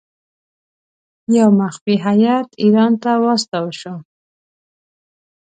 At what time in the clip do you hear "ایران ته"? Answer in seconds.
2.63-3.11